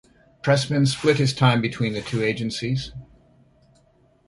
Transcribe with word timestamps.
Pressman 0.41 0.87
split 0.87 1.17
his 1.17 1.31
time 1.31 1.61
between 1.61 1.93
the 1.93 2.01
two 2.01 2.23
agencies. 2.23 2.91